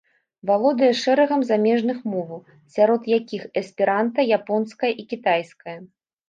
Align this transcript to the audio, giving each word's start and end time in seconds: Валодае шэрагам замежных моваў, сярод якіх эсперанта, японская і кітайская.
Валодае 0.49 0.87
шэрагам 1.01 1.41
замежных 1.49 1.99
моваў, 2.13 2.41
сярод 2.77 3.01
якіх 3.19 3.45
эсперанта, 3.61 4.19
японская 4.39 4.91
і 5.05 5.07
кітайская. 5.13 5.77